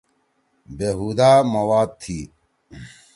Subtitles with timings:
[0.75, 2.19] بے ہُودہ مواد تھی۔